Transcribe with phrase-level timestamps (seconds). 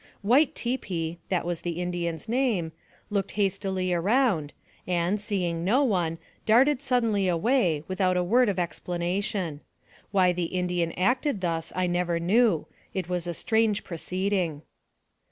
[0.23, 2.71] While Tipi (that was the Indian's name)
[3.11, 4.51] looked hastily around,
[4.87, 9.59] and, seeing no one, darted suddenly away, without a word of ex planation.
[10.09, 12.65] Why the Indian acted thus I never knew.
[12.95, 14.63] It was a strange proceeding.